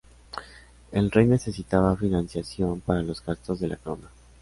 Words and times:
El 0.91 1.11
rey 1.11 1.27
necesitaba 1.27 1.95
financiación 1.95 2.81
para 2.81 3.03
los 3.03 3.23
gastos 3.23 3.59
de 3.59 3.67
la 3.67 3.75
Corona. 3.77 4.09